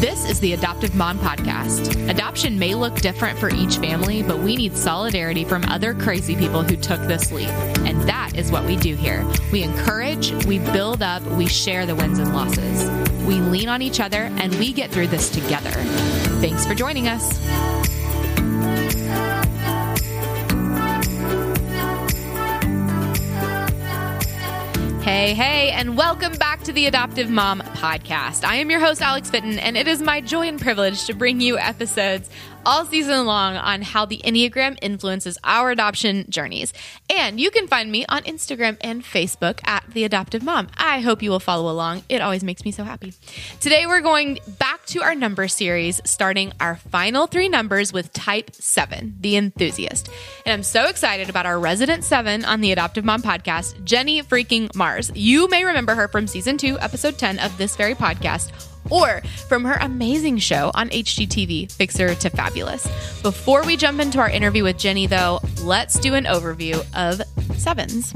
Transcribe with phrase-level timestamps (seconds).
[0.00, 2.08] This is the Adoptive Mom Podcast.
[2.10, 6.62] Adoption may look different for each family, but we need solidarity from other crazy people
[6.62, 7.48] who took this leap.
[7.48, 9.26] And that is what we do here.
[9.52, 12.88] We encourage, we build up, we share the wins and losses.
[13.24, 15.72] We lean on each other, and we get through this together.
[16.40, 17.40] Thanks for joining us.
[25.16, 28.44] Hey, hey, and welcome back to the Adoptive Mom Podcast.
[28.44, 31.40] I am your host, Alex Fitton, and it is my joy and privilege to bring
[31.40, 32.28] you episodes
[32.66, 36.72] all season long on how the Enneagram influences our adoption journeys.
[37.08, 40.66] And you can find me on Instagram and Facebook at The Adoptive Mom.
[40.76, 42.02] I hope you will follow along.
[42.08, 43.14] It always makes me so happy.
[43.60, 48.52] Today, we're going back to our number series, starting our final three numbers with type
[48.56, 50.10] seven, the enthusiast.
[50.44, 54.68] And I'm so excited about our resident seven on the Adoptive Mom podcast, Jenny freaking
[54.72, 55.12] Marrs.
[55.14, 58.50] You may remember her from season two, episode 10 of this very podcast
[58.90, 62.86] or from her amazing show on HGTV, Fixer to Fabulous.
[63.22, 67.20] Before we jump into our interview with Jenny, though, let's do an overview of
[67.58, 68.12] sevens.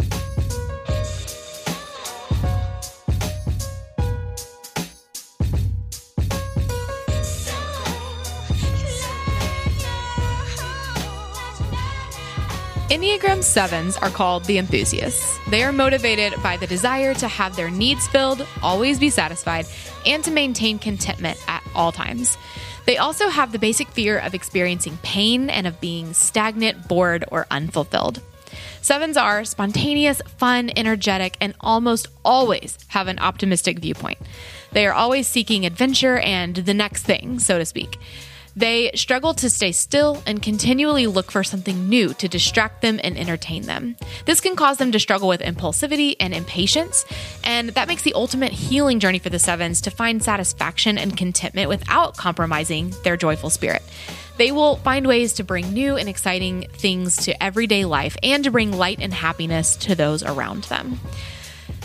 [12.91, 15.39] Enneagram 7s are called the enthusiasts.
[15.49, 19.67] They are motivated by the desire to have their needs filled, always be satisfied,
[20.11, 22.37] and to maintain contentment at all times.
[22.87, 27.47] They also have the basic fear of experiencing pain and of being stagnant, bored, or
[27.51, 28.21] unfulfilled.
[28.83, 34.19] Sevens are spontaneous, fun, energetic, and almost always have an optimistic viewpoint.
[34.73, 37.99] They are always seeking adventure and the next thing, so to speak.
[38.57, 43.17] They struggle to stay still and continually look for something new to distract them and
[43.17, 43.97] entertain them.
[44.27, 47.05] This can cause them to struggle with impulsivity and impatience,
[47.45, 51.69] and that makes the ultimate healing journey for the sevens to find satisfaction and contentment
[51.69, 53.83] without compromising their joyful spirit.
[54.37, 58.51] They will find ways to bring new and exciting things to everyday life and to
[58.51, 60.99] bring light and happiness to those around them.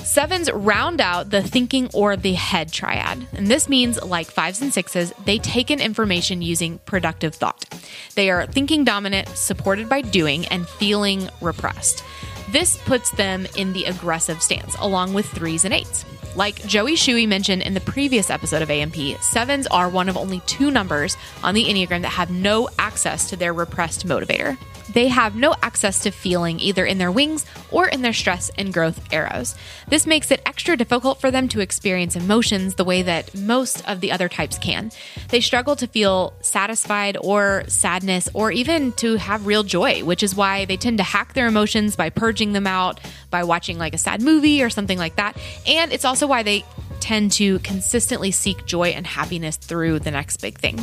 [0.06, 3.28] Sevens round out the thinking or the head triad.
[3.34, 7.66] And this means, like fives and sixes, they take in information using productive thought.
[8.14, 12.04] They are thinking dominant, supported by doing, and feeling repressed.
[12.52, 16.06] This puts them in the aggressive stance, along with threes and eights.
[16.36, 20.40] Like Joey Shuey mentioned in the previous episode of AMP, sevens are one of only
[20.42, 24.56] two numbers on the Enneagram that have no access to their repressed motivator
[24.94, 28.74] they have no access to feeling either in their wings or in their stress and
[28.74, 29.56] growth arrows.
[29.88, 34.02] This makes it extra difficult for them to experience emotions the way that most of
[34.02, 34.92] the other types can.
[35.30, 40.36] They struggle to feel satisfied or sadness or even to have real joy, which is
[40.36, 43.98] why they tend to hack their emotions by purging them out, by watching like a
[43.98, 45.38] sad movie or something like that.
[45.68, 46.64] And it's also why they
[47.00, 50.80] tend to consistently seek joy and happiness through the next big thing.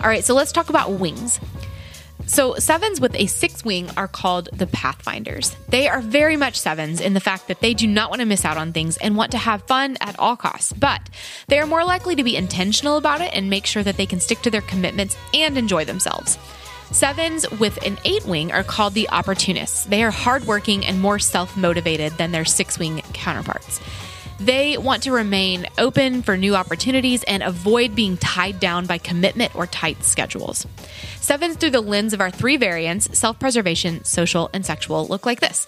[0.00, 1.40] All right, so let's talk about wings.
[2.30, 5.56] So, sevens with a six wing are called the Pathfinders.
[5.68, 8.44] They are very much sevens in the fact that they do not want to miss
[8.44, 11.00] out on things and want to have fun at all costs, but
[11.48, 14.20] they are more likely to be intentional about it and make sure that they can
[14.20, 16.38] stick to their commitments and enjoy themselves.
[16.92, 19.82] Sevens with an eight wing are called the opportunists.
[19.86, 23.80] They are hardworking and more self motivated than their six wing counterparts.
[24.40, 29.54] They want to remain open for new opportunities and avoid being tied down by commitment
[29.54, 30.66] or tight schedules.
[31.20, 35.40] Sevens through the lens of our three variants self preservation, social, and sexual look like
[35.40, 35.66] this.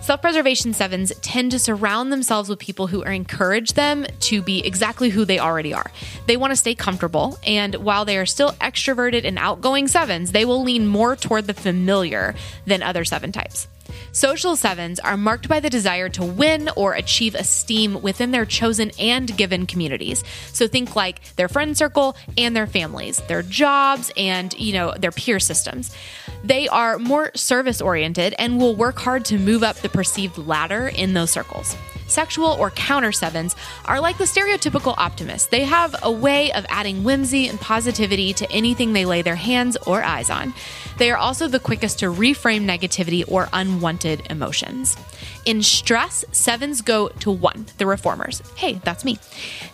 [0.00, 5.10] Self preservation sevens tend to surround themselves with people who encourage them to be exactly
[5.10, 5.90] who they already are.
[6.26, 10.46] They want to stay comfortable, and while they are still extroverted and outgoing sevens, they
[10.46, 12.34] will lean more toward the familiar
[12.64, 13.68] than other seven types.
[14.16, 18.90] Social sevens are marked by the desire to win or achieve esteem within their chosen
[18.98, 20.24] and given communities.
[20.54, 25.12] So think like their friend circle and their families, their jobs and, you know, their
[25.12, 25.94] peer systems.
[26.42, 30.88] They are more service oriented and will work hard to move up the perceived ladder
[30.88, 31.76] in those circles.
[32.06, 35.50] Sexual or counter sevens are like the stereotypical optimist.
[35.50, 39.76] They have a way of adding whimsy and positivity to anything they lay their hands
[39.86, 40.54] or eyes on.
[40.98, 44.96] They are also the quickest to reframe negativity or unwanted emotions.
[45.46, 48.42] In stress, sevens go to one, the reformers.
[48.56, 49.16] Hey, that's me.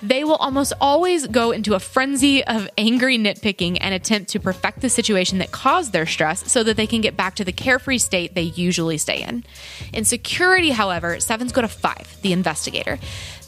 [0.02, 4.82] They will almost always go into a frenzy of angry nitpicking and attempt to perfect
[4.82, 7.96] the situation that caused their stress so that they can get back to the carefree
[7.96, 9.44] state they usually stay in.
[9.94, 12.98] In security, however, sevens go to five the investigator.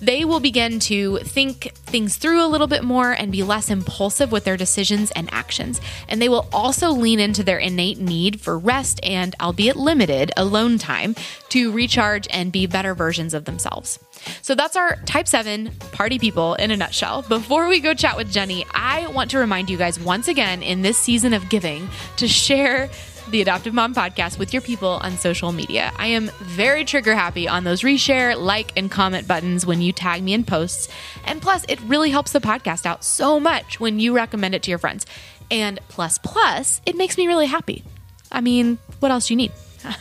[0.00, 4.32] They will begin to think things through a little bit more and be less impulsive
[4.32, 5.80] with their decisions and actions.
[6.08, 10.78] And they will also lean into their innate need for rest and, albeit limited, alone
[10.78, 11.14] time
[11.50, 13.98] to recharge and be better versions of themselves.
[14.42, 17.22] So that's our type 7 party people in a nutshell.
[17.22, 20.82] Before we go chat with Jenny, I want to remind you guys once again in
[20.82, 22.88] this season of giving to share
[23.30, 25.92] the Adoptive Mom podcast with your people on social media.
[25.96, 30.22] I am very trigger happy on those reshare, like, and comment buttons when you tag
[30.22, 30.88] me in posts.
[31.24, 34.70] And plus, it really helps the podcast out so much when you recommend it to
[34.70, 35.06] your friends.
[35.50, 37.84] And plus, plus, it makes me really happy.
[38.30, 39.52] I mean, what else do you need?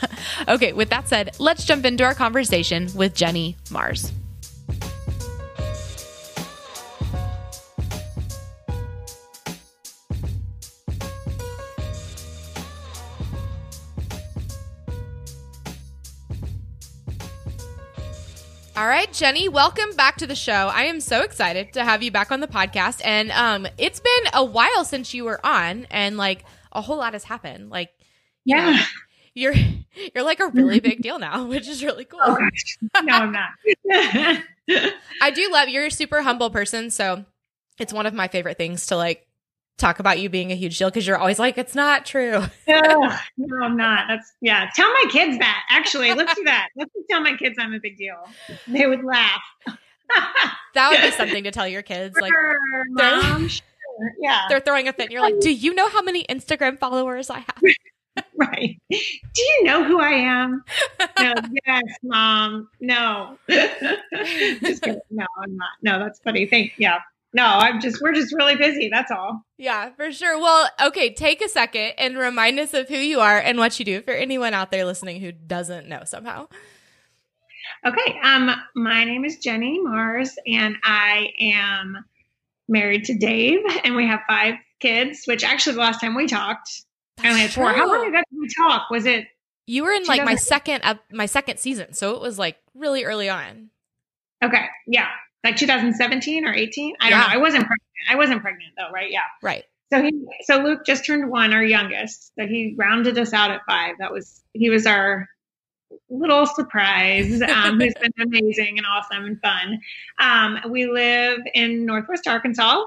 [0.48, 4.12] okay, with that said, let's jump into our conversation with Jenny Marrs.
[18.84, 20.52] All right, Jenny, welcome back to the show.
[20.52, 23.00] I am so excited to have you back on the podcast.
[23.06, 26.44] And um, it's been a while since you were on, and like
[26.74, 27.70] a whole lot has happened.
[27.70, 27.92] Like,
[28.44, 28.84] yeah,
[29.34, 29.54] you're
[30.14, 32.20] you're like a really big deal now, which is really cool.
[32.22, 32.38] Oh,
[33.02, 33.52] no, I'm not.
[35.22, 37.24] I do love you're a super humble person, so
[37.80, 39.26] it's one of my favorite things to like
[39.78, 42.44] talk about you being a huge deal because you're always like, it's not true.
[42.68, 44.06] no, no, I'm not.
[44.08, 44.70] That's yeah.
[44.76, 45.64] Tell my kids that.
[45.70, 46.70] Actually, let's do that.
[46.76, 48.18] Let's tell my kids I'm a big deal.
[48.68, 49.42] They would laugh.
[50.74, 52.16] that would be something to tell your kids.
[52.20, 52.58] Like, sure,
[52.90, 53.66] mom, sure.
[54.20, 55.04] yeah, they're throwing a fit.
[55.04, 58.26] And you're like, do you know how many Instagram followers I have?
[58.36, 58.80] right.
[58.92, 58.98] Do
[59.42, 60.64] you know who I am?
[61.20, 61.34] No,
[61.66, 62.70] yes, mom.
[62.80, 63.40] No.
[63.50, 65.70] Just no, I'm not.
[65.82, 66.46] No, that's funny.
[66.46, 67.00] Thank yeah
[67.34, 68.90] no, I'm just, we're just really busy.
[68.92, 69.44] That's all.
[69.58, 70.40] Yeah, for sure.
[70.40, 73.86] Well, okay, take a second and remind us of who you are and what you
[73.86, 76.48] do for anyone out there listening who doesn't know somehow.
[77.86, 82.06] Okay, um, my name is Jenny Marrs, and I am
[82.68, 85.24] married to Dave, and we have five kids.
[85.26, 86.70] Which actually, the last time we talked,
[87.18, 87.72] That's I only had four.
[87.72, 87.80] True.
[87.80, 88.90] How long ago did we talk?
[88.90, 89.28] Was it?
[89.66, 93.06] You were in like my second, uh, my second season, so it was like really
[93.06, 93.70] early on.
[94.44, 95.08] Okay, yeah,
[95.44, 96.96] like 2017 or 18.
[97.00, 97.26] I don't know.
[97.30, 97.82] I wasn't pregnant.
[98.10, 99.12] I wasn't pregnant though, right?
[99.12, 99.22] Yeah.
[99.42, 99.64] Right.
[99.92, 102.32] So he, so Luke just turned one, our youngest.
[102.40, 103.96] So he rounded us out at five.
[104.00, 105.28] That was he was our
[106.10, 107.42] little surprise.
[107.54, 109.80] Um, who's been amazing and awesome and fun.
[110.20, 112.84] Um, we live in Northwest Arkansas,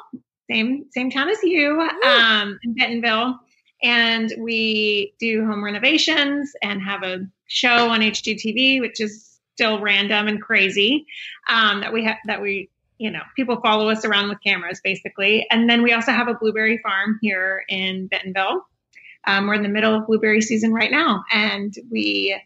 [0.51, 3.39] same same town as you, um, in Bentonville,
[3.83, 10.29] and we do home renovations and have a show on HGTV, which is still random
[10.29, 11.07] and crazy
[11.49, 12.69] um, that we have that we
[12.99, 15.47] you know people follow us around with cameras basically.
[15.51, 18.67] And then we also have a blueberry farm here in bentonville.
[19.27, 22.39] Um, we're in the middle of blueberry season right now and we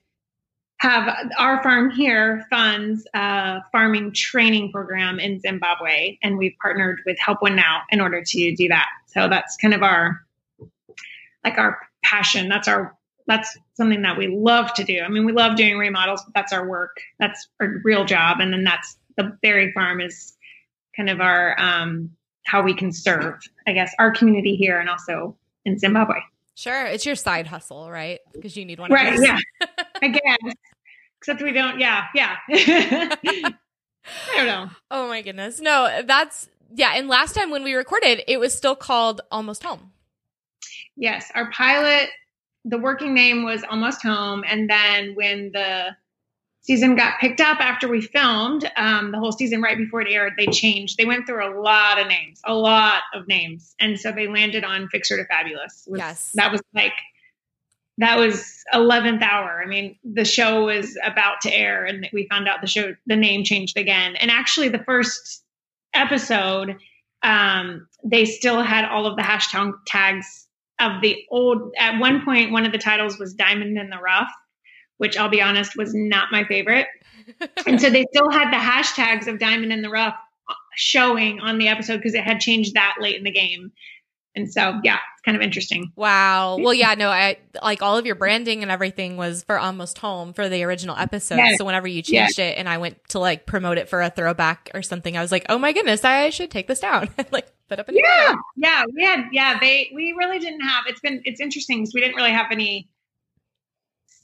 [0.78, 7.18] have our farm here funds a farming training program in zimbabwe and we've partnered with
[7.18, 8.86] help one now in order to do that.
[9.08, 10.20] So that's kind of our
[11.44, 12.48] like our passion.
[12.48, 12.96] That's our
[13.30, 15.00] that's something that we love to do.
[15.00, 16.96] I mean, we love doing remodels, but that's our work.
[17.18, 18.40] That's our real job.
[18.40, 20.36] And then that's the berry farm is
[20.96, 22.10] kind of our um,
[22.44, 26.16] how we can serve, I guess, our community here and also in Zimbabwe.
[26.56, 28.18] Sure, it's your side hustle, right?
[28.32, 28.90] Because you need one.
[28.90, 29.18] Right.
[29.18, 29.38] Yeah.
[30.02, 30.54] I guess.
[31.18, 31.78] Except we don't.
[31.78, 32.06] Yeah.
[32.14, 32.36] Yeah.
[32.50, 33.52] I
[34.36, 34.70] don't know.
[34.90, 35.60] Oh my goodness.
[35.60, 36.94] No, that's yeah.
[36.96, 39.92] And last time when we recorded, it was still called Almost Home.
[40.96, 42.10] Yes, our pilot
[42.64, 44.44] the working name was Almost Home.
[44.46, 45.96] And then when the
[46.62, 50.34] season got picked up after we filmed um, the whole season right before it aired,
[50.36, 50.98] they changed.
[50.98, 53.74] They went through a lot of names, a lot of names.
[53.80, 55.84] And so they landed on Fixer to Fabulous.
[55.88, 56.32] Was, yes.
[56.34, 56.92] That was like,
[57.98, 59.62] that was 11th hour.
[59.62, 63.16] I mean, the show was about to air and we found out the show, the
[63.16, 64.16] name changed again.
[64.16, 65.42] And actually, the first
[65.92, 66.76] episode,
[67.22, 70.46] um, they still had all of the hashtag tags
[70.80, 74.30] of the old at one point one of the titles was diamond in the rough
[75.00, 76.86] which i'll be honest was not my favorite.
[77.66, 80.16] And so they still had the hashtags of diamond in the rough
[80.74, 83.70] showing on the episode because it had changed that late in the game.
[84.34, 85.92] And so yeah it's kind of interesting.
[85.94, 86.58] Wow.
[86.58, 90.32] Well yeah no i like all of your branding and everything was for almost home
[90.32, 91.38] for the original episode.
[91.56, 94.70] So whenever you changed it and i went to like promote it for a throwback
[94.74, 97.08] or something i was like oh my goodness i should take this down.
[97.30, 101.00] Like put up a yeah yeah we had yeah they we really didn't have it's
[101.00, 102.88] been it's interesting because we didn't really have any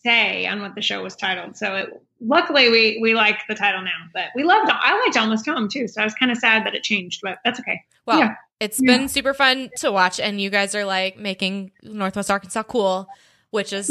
[0.03, 3.83] say on what the show was titled so it, luckily we we like the title
[3.83, 6.67] now but we loved i liked almost home too so i was kind of sad
[6.67, 8.35] that it changed but that's okay well yeah.
[8.61, 8.97] it's yeah.
[8.97, 13.09] been super fun to watch and you guys are like making northwest arkansas cool
[13.51, 13.91] which is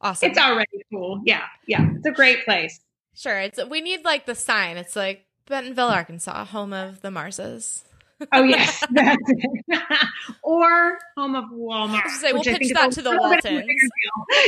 [0.00, 2.80] awesome it's already cool yeah yeah it's a great place
[3.14, 3.38] Sure.
[3.38, 4.76] It's we need like the sign.
[4.76, 7.84] It's like Bentonville, Arkansas, home of the Marrses.
[8.32, 10.08] Oh yes, that's it.
[10.42, 12.08] or home of Walmart.
[12.08, 13.64] Say, we'll pitch that to the Waltons.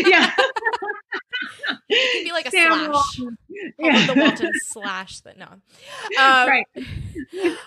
[0.06, 0.30] yeah,
[1.88, 2.88] it could be like a Sam slash.
[2.88, 3.38] Walton.
[3.78, 4.06] Yeah.
[4.06, 5.38] the Waltons slash that.
[5.38, 5.60] No, um,
[6.18, 6.66] right.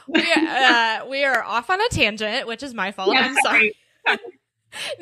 [0.07, 3.13] We, uh, we are off on a tangent, which is my fault.
[3.13, 3.75] Yeah, I'm sorry.
[4.05, 4.19] sorry.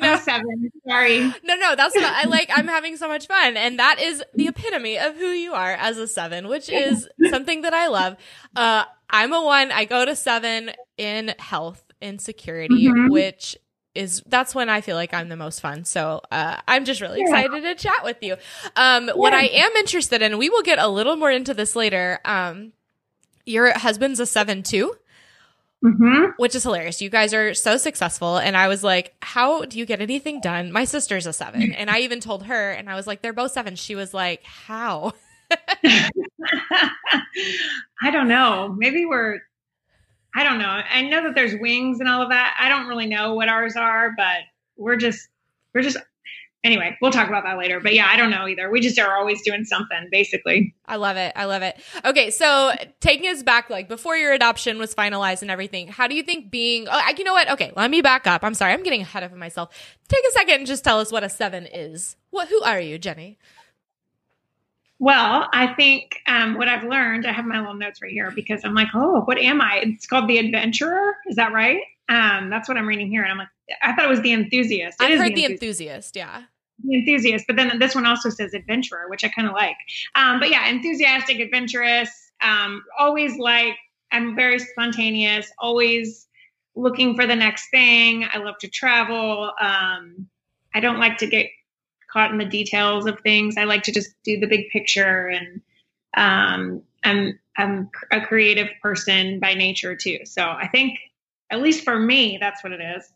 [0.00, 0.72] no I'm seven.
[0.86, 1.20] Sorry.
[1.20, 2.12] No, no, that's not.
[2.14, 2.50] I like.
[2.54, 5.98] I'm having so much fun, and that is the epitome of who you are as
[5.98, 8.16] a seven, which is something that I love.
[8.54, 9.72] Uh, I'm a one.
[9.72, 13.10] I go to seven in health and security, mm-hmm.
[13.10, 13.56] which
[13.94, 15.84] is that's when I feel like I'm the most fun.
[15.84, 17.40] So uh, I'm just really yeah.
[17.40, 18.34] excited to chat with you.
[18.76, 19.12] Um, yeah.
[19.14, 22.20] What I am interested in, we will get a little more into this later.
[22.24, 22.72] Um,
[23.44, 24.94] your husband's a seven too.
[25.86, 26.32] Mm-hmm.
[26.38, 27.00] Which is hilarious.
[27.00, 28.38] You guys are so successful.
[28.38, 30.72] And I was like, how do you get anything done?
[30.72, 31.72] My sister's a seven.
[31.72, 33.76] And I even told her, and I was like, they're both seven.
[33.76, 35.12] She was like, how?
[35.84, 36.10] I
[38.10, 38.74] don't know.
[38.76, 39.38] Maybe we're,
[40.34, 40.66] I don't know.
[40.90, 42.56] I know that there's wings and all of that.
[42.58, 44.38] I don't really know what ours are, but
[44.76, 45.28] we're just,
[45.72, 45.98] we're just,
[46.66, 47.80] anyway, we'll talk about that later.
[47.80, 48.70] But yeah, I don't know either.
[48.70, 50.74] We just are always doing something, basically.
[50.86, 51.32] I love it.
[51.36, 51.80] I love it.
[52.04, 56.14] Okay, so taking us back, like before your adoption was finalized and everything, how do
[56.14, 56.86] you think being?
[56.90, 57.50] Oh, you know what?
[57.52, 58.44] Okay, let me back up.
[58.44, 59.96] I'm sorry, I'm getting ahead of myself.
[60.08, 62.16] Take a second and just tell us what a seven is.
[62.30, 62.48] What?
[62.48, 63.38] Who are you, Jenny?
[64.98, 68.64] Well, I think um, what I've learned, I have my little notes right here because
[68.64, 69.80] I'm like, oh, what am I?
[69.82, 71.16] It's called the adventurer.
[71.26, 71.80] Is that right?
[72.08, 73.22] Um, that's what I'm reading here.
[73.22, 73.48] And I'm like,
[73.82, 75.02] I thought it was the enthusiast.
[75.02, 75.60] It I've heard the enthusiast.
[75.60, 76.16] the enthusiast.
[76.16, 76.42] Yeah.
[76.84, 79.76] Enthusiast, but then this one also says adventurer, which I kind of like.
[80.14, 82.10] Um, but yeah, enthusiastic, adventurous,
[82.42, 83.76] um, always like,
[84.12, 86.28] I'm very spontaneous, always
[86.74, 88.26] looking for the next thing.
[88.30, 89.52] I love to travel.
[89.60, 90.28] Um,
[90.74, 91.46] I don't like to get
[92.12, 93.56] caught in the details of things.
[93.56, 95.62] I like to just do the big picture, and
[96.16, 100.20] um, I'm I'm a creative person by nature too.
[100.24, 100.98] So I think,
[101.50, 103.10] at least for me, that's what it is.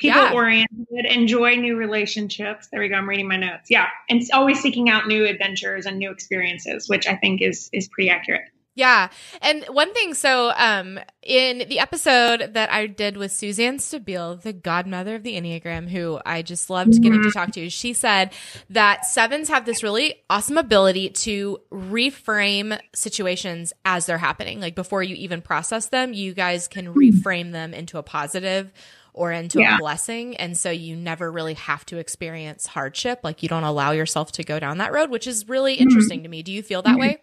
[0.00, 0.32] People yeah.
[0.32, 2.68] oriented, enjoy new relationships.
[2.72, 2.96] There we go.
[2.96, 3.70] I'm reading my notes.
[3.70, 7.86] Yeah, and always seeking out new adventures and new experiences, which I think is is
[7.88, 8.48] pretty accurate.
[8.76, 9.10] Yeah.
[9.42, 14.54] And one thing, so um in the episode that I did with Suzanne Stabile, the
[14.54, 17.02] godmother of the Enneagram, who I just loved mm-hmm.
[17.02, 18.32] getting to talk to, she said
[18.70, 24.60] that sevens have this really awesome ability to reframe situations as they're happening.
[24.60, 26.98] Like before you even process them, you guys can hmm.
[26.98, 28.72] reframe them into a positive
[29.12, 29.76] or into yeah.
[29.76, 30.36] a blessing.
[30.36, 33.20] And so you never really have to experience hardship.
[33.22, 35.82] Like you don't allow yourself to go down that road, which is really mm-hmm.
[35.82, 36.42] interesting to me.
[36.42, 37.18] Do you feel that way?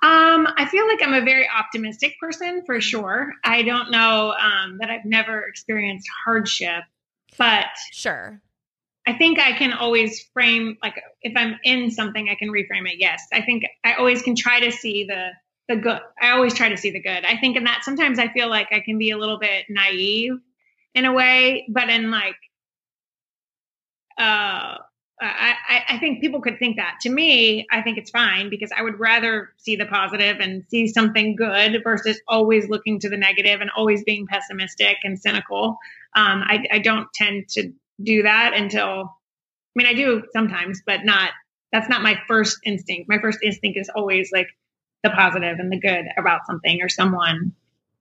[0.00, 3.32] Um, I feel like I'm a very optimistic person for sure.
[3.42, 6.84] I don't know um, that I've never experienced hardship,
[7.36, 8.40] but sure.
[9.08, 13.00] I think I can always frame like if I'm in something, I can reframe it.
[13.00, 15.30] Yes, I think I always can try to see the
[15.68, 16.00] the good.
[16.20, 17.24] I always try to see the good.
[17.24, 20.38] I think in that sometimes I feel like I can be a little bit naive
[20.94, 22.36] in a way, but in like
[24.18, 24.78] uh
[25.20, 26.98] I, I think people could think that.
[27.02, 30.86] To me, I think it's fine because I would rather see the positive and see
[30.86, 35.76] something good versus always looking to the negative and always being pessimistic and cynical.
[36.14, 41.04] Um, I, I don't tend to do that until, I mean, I do sometimes, but
[41.04, 41.30] not,
[41.72, 43.08] that's not my first instinct.
[43.08, 44.46] My first instinct is always like
[45.02, 47.52] the positive and the good about something or someone.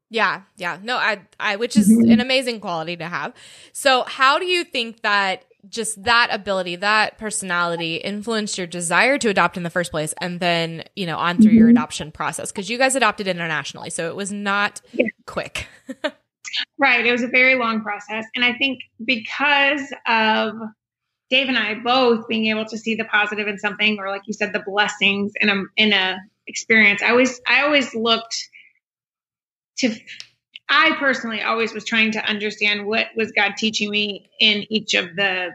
[0.09, 0.77] Yeah, yeah.
[0.81, 2.11] No, I I which is mm-hmm.
[2.11, 3.33] an amazing quality to have.
[3.73, 9.29] So, how do you think that just that ability, that personality influenced your desire to
[9.29, 11.57] adopt in the first place and then, you know, on through mm-hmm.
[11.57, 12.53] your adoption process?
[12.53, 15.07] Because you guys adopted internationally, so it was not yeah.
[15.25, 15.67] quick.
[16.77, 17.05] right.
[17.05, 18.25] It was a very long process.
[18.33, 20.53] And I think because of
[21.29, 24.33] Dave and I both being able to see the positive in something, or like you
[24.33, 28.49] said, the blessings in a in a experience, I always I always looked
[29.79, 29.95] to
[30.69, 35.15] I personally always was trying to understand what was God teaching me in each of
[35.15, 35.51] the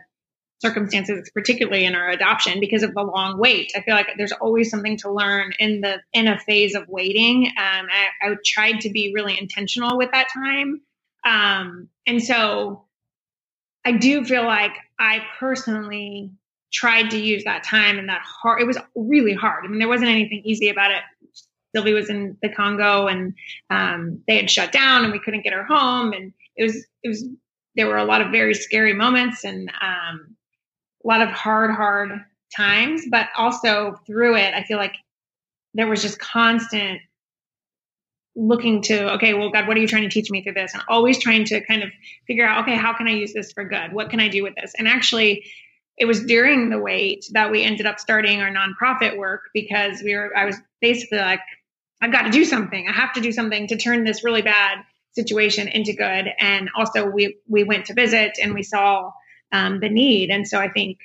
[0.60, 3.72] circumstances, particularly in our adoption, because of the long wait.
[3.76, 7.46] I feel like there's always something to learn in the in a phase of waiting.
[7.48, 10.80] Um, I, I tried to be really intentional with that time,
[11.26, 12.86] um, and so
[13.84, 16.30] I do feel like I personally
[16.72, 18.60] tried to use that time and that hard.
[18.60, 19.64] It was really hard.
[19.64, 21.02] I mean, there wasn't anything easy about it
[21.74, 23.34] Sylvie was in the Congo and
[23.70, 26.12] um, they had shut down and we couldn't get her home.
[26.12, 27.26] And it was, it was,
[27.76, 30.36] there were a lot of very scary moments and um,
[31.04, 32.20] a lot of hard, hard
[32.54, 33.02] times.
[33.10, 34.94] But also through it, I feel like
[35.74, 37.00] there was just constant
[38.34, 40.82] looking to okay well god what are you trying to teach me through this and
[40.88, 41.90] always trying to kind of
[42.26, 44.54] figure out okay how can i use this for good what can i do with
[44.54, 45.44] this and actually
[45.96, 50.14] it was during the wait that we ended up starting our nonprofit work because we
[50.14, 51.40] were I was basically like
[52.00, 52.88] I've got to do something.
[52.88, 54.78] I have to do something to turn this really bad
[55.12, 56.28] situation into good.
[56.38, 59.12] And also we we went to visit and we saw
[59.52, 60.30] um, the need.
[60.30, 60.98] And so I think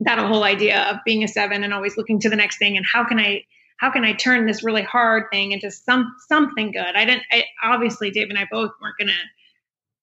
[0.00, 2.84] that whole idea of being a seven and always looking to the next thing and
[2.84, 3.44] how can I
[3.78, 6.94] how can I turn this really hard thing into some something good?
[6.94, 9.12] I didn't I, obviously Dave and I both weren't gonna,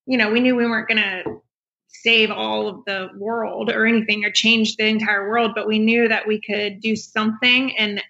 [0.06, 1.24] you know, we knew we weren't gonna
[1.94, 6.08] save all of the world or anything or change the entire world, but we knew
[6.08, 7.76] that we could do something.
[7.78, 8.02] And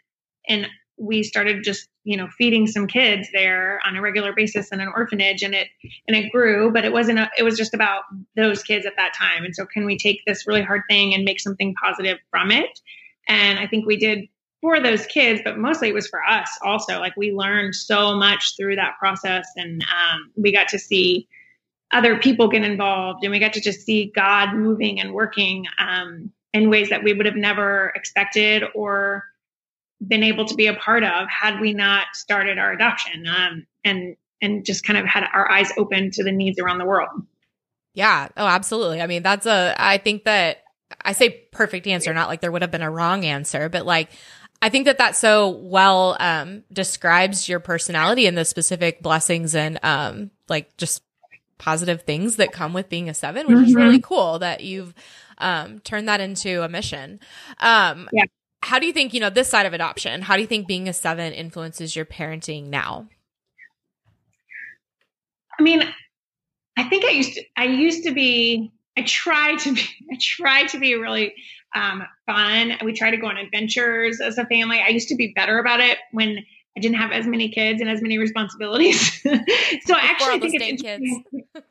[0.48, 4.80] and we started just you know feeding some kids there on a regular basis in
[4.80, 5.68] an orphanage and it
[6.08, 8.04] and it grew but it wasn't a, it was just about
[8.36, 9.44] those kids at that time.
[9.44, 12.80] And so can we take this really hard thing and make something positive from it?
[13.28, 14.28] And i think we did
[14.62, 17.00] for those kids but mostly it was for us also.
[17.00, 21.28] Like we learned so much through that process and um, we got to see
[21.94, 26.32] other people get involved and we get to just see god moving and working um,
[26.54, 29.24] in ways that we would have never expected or
[30.06, 34.16] been able to be a part of had we not started our adoption um, and
[34.42, 37.26] and just kind of had our eyes open to the needs around the world.
[37.94, 38.28] Yeah.
[38.36, 39.02] Oh, absolutely.
[39.02, 39.74] I mean, that's a.
[39.78, 40.64] I think that
[41.02, 44.10] I say perfect answer, not like there would have been a wrong answer, but like
[44.62, 49.80] I think that that so well um, describes your personality and the specific blessings and
[49.84, 51.02] um, like just
[51.57, 53.67] positive things that come with being a seven, which mm-hmm.
[53.67, 54.93] is really cool that you've
[55.38, 57.19] um, turned that into a mission.
[57.60, 58.25] Um, yeah
[58.63, 60.88] how do you think, you know, this side of adoption, how do you think being
[60.88, 63.07] a seven influences your parenting now?
[65.60, 65.83] I mean,
[66.77, 69.81] I think I used to, I used to be, I try to be,
[70.12, 71.33] I try to be really
[71.75, 72.74] um, fun.
[72.83, 74.79] We try to go on adventures as a family.
[74.79, 76.45] I used to be better about it when
[76.75, 79.22] I didn't have as many kids and as many responsibilities.
[79.22, 81.06] so I actually think it's kids.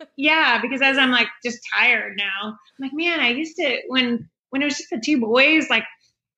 [0.17, 4.29] yeah, because as I'm like just tired now, I'm like, man, I used to when
[4.51, 5.85] when it was just the two boys, like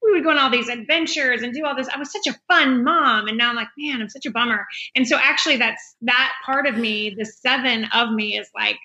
[0.05, 1.89] we would go on all these adventures and do all this.
[1.89, 3.27] I was such a fun mom.
[3.27, 4.67] And now I'm like, man, I'm such a bummer.
[4.95, 8.77] And so actually that's that part of me, the seven of me is like,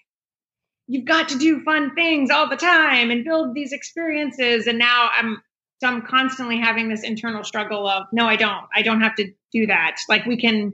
[0.88, 4.65] you've got to do fun things all the time and build these experiences.
[4.65, 5.41] And now I'm
[5.79, 8.65] so I'm constantly having this internal struggle of no, I don't.
[8.75, 9.98] I don't have to do that.
[10.09, 10.74] Like we can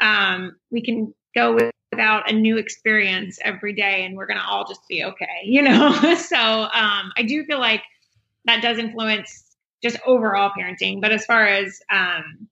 [0.00, 1.58] um we can go
[1.90, 5.92] without a new experience every day and we're gonna all just be okay, you know?
[6.16, 7.82] so um I do feel like
[8.44, 11.00] that does influence just overall parenting.
[11.00, 12.48] But as far as um,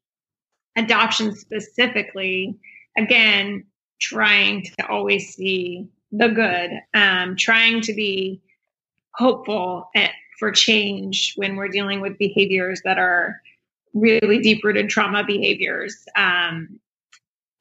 [0.76, 2.58] adoption specifically,
[2.96, 3.64] again,
[4.00, 8.42] trying to always see the good, um, trying to be
[9.14, 10.10] hopeful at,
[10.40, 13.40] for change when we're dealing with behaviors that are
[13.94, 16.80] really deep rooted trauma behaviors, um,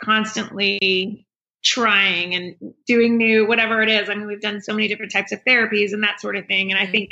[0.02, 1.28] constantly
[1.64, 4.10] trying and doing new, whatever it is.
[4.10, 6.72] I mean, we've done so many different types of therapies and that sort of thing.
[6.72, 6.92] And I mm-hmm.
[6.94, 7.12] think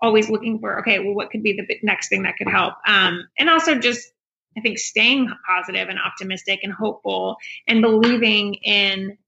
[0.00, 3.26] always looking for okay well what could be the next thing that could help um,
[3.38, 4.12] and also just
[4.56, 9.18] i think staying positive and optimistic and hopeful and believing in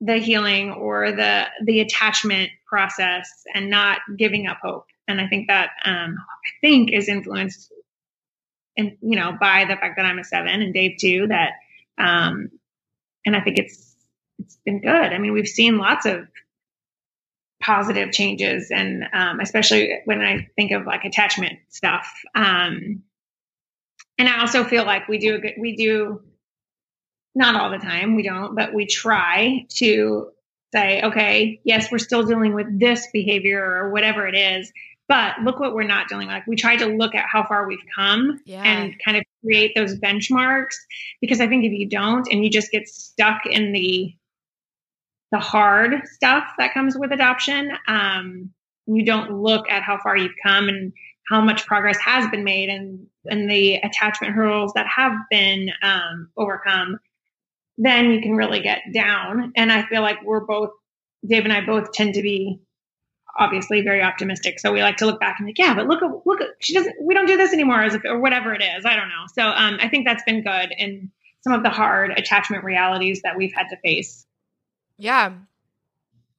[0.00, 4.86] the healing or the the attachment process and not giving up hope.
[5.06, 7.72] And i think that um, i think is influenced
[8.76, 11.52] and you know by the fact that i'm a seven and dave too that
[11.98, 12.50] um
[13.26, 13.88] and i think it's
[14.38, 14.90] it's been good.
[14.90, 16.28] I mean we've seen lots of
[17.60, 23.02] positive changes and um, especially when i think of like attachment stuff um,
[24.16, 26.22] and i also feel like we do a good we do
[27.34, 30.28] not all the time we don't but we try to
[30.74, 34.72] say okay yes we're still dealing with this behavior or whatever it is
[35.08, 37.78] but look what we're not dealing with we try to look at how far we've
[37.94, 38.62] come yeah.
[38.62, 40.74] and kind of create those benchmarks
[41.20, 44.14] because i think if you don't and you just get stuck in the
[45.32, 47.72] the hard stuff that comes with adoption.
[47.86, 48.50] Um,
[48.86, 50.92] you don't look at how far you've come and
[51.28, 56.30] how much progress has been made and and the attachment hurdles that have been um,
[56.38, 56.98] overcome.
[57.78, 59.52] Then you can really get down.
[59.56, 60.70] And I feel like we're both
[61.26, 62.60] Dave and I both tend to be
[63.38, 64.58] obviously very optimistic.
[64.58, 66.74] So we like to look back and like, yeah, but look at look at she
[66.74, 68.84] doesn't we don't do this anymore as if or whatever it is.
[68.84, 69.24] I don't know.
[69.32, 71.10] So um, I think that's been good in
[71.42, 74.26] some of the hard attachment realities that we've had to face.
[74.98, 75.34] Yeah.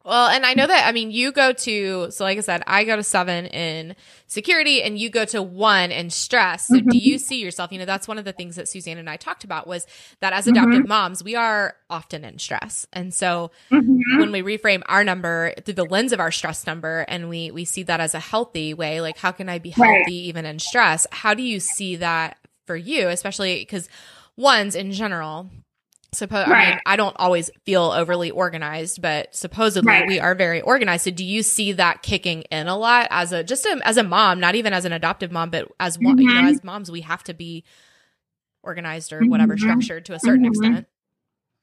[0.09, 2.83] Well, and I know that, I mean, you go to, so like I said, I
[2.83, 3.95] go to seven in
[4.25, 6.65] security and you go to one in stress.
[6.67, 6.89] So mm-hmm.
[6.89, 9.17] do you see yourself, you know, that's one of the things that Suzanne and I
[9.17, 9.85] talked about was
[10.19, 10.87] that as adoptive mm-hmm.
[10.87, 12.87] moms, we are often in stress.
[12.91, 14.19] And so mm-hmm.
[14.19, 17.63] when we reframe our number through the lens of our stress number and we, we
[17.63, 20.09] see that as a healthy way, like how can I be healthy right.
[20.09, 21.05] even in stress?
[21.11, 23.87] How do you see that for you, especially because
[24.35, 25.51] ones in general,
[26.13, 30.07] suppose I mean I don't always feel overly organized, but supposedly Right.
[30.07, 31.03] we are very organized.
[31.05, 34.03] So do you see that kicking in a lot as a just a, as a
[34.03, 36.49] mom, not even as an adoptive mom, but as one, you know, Mhm.
[36.49, 37.63] as moms we have to be
[38.63, 39.59] organized or whatever Mhm.
[39.59, 40.49] structured to a certain Mhm.
[40.49, 40.87] extent.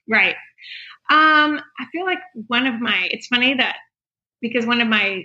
[0.09, 0.37] Right.
[1.11, 3.77] Um, I feel like one of my it's funny that
[4.41, 5.25] because one of my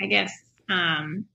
[0.00, 0.32] I guess
[0.68, 1.26] um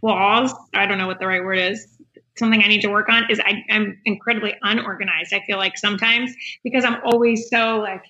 [0.00, 1.93] flaws, I don't know what the right word is,
[2.36, 5.32] something I need to work on is I, I'm incredibly unorganized.
[5.32, 8.04] I feel like sometimes because I'm always so like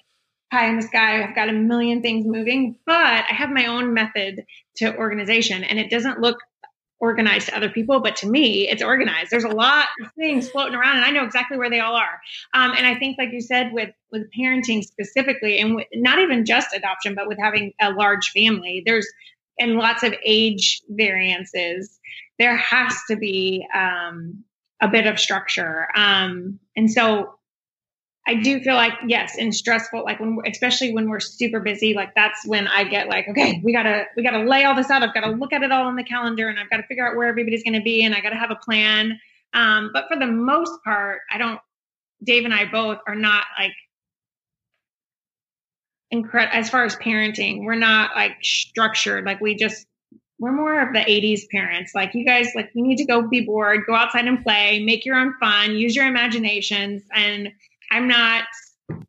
[0.50, 3.94] pie in the sky, I've got a million things moving, but I have my own
[3.94, 4.44] method
[4.76, 6.38] to organization and it doesn't look
[7.04, 9.30] organized to other people, but to me, it's organized.
[9.30, 12.20] There's a lot of things floating around, and I know exactly where they all are.
[12.54, 16.46] Um, and I think, like you said, with with parenting specifically, and with, not even
[16.46, 19.06] just adoption, but with having a large family, there's
[19.58, 22.00] and lots of age variances.
[22.38, 24.44] There has to be um,
[24.80, 27.34] a bit of structure, um, and so
[28.26, 32.14] I do feel like yes, in stressful, like when, especially when we're super busy, like
[32.14, 35.02] that's when I get like, okay, we gotta we gotta lay all this out.
[35.02, 37.06] I've got to look at it all on the calendar, and I've got to figure
[37.06, 39.20] out where everybody's going to be, and I got to have a plan.
[39.52, 41.60] Um, but for the most part, I don't.
[42.22, 43.74] Dave and I both are not like
[46.10, 47.64] incredible as far as parenting.
[47.64, 49.26] We're not like structured.
[49.26, 49.86] Like we just
[50.38, 51.94] we're more of the 80s parents.
[51.94, 55.04] Like you guys, like you need to go be bored, go outside and play, make
[55.04, 57.50] your own fun, use your imaginations, and
[57.90, 58.44] I'm not,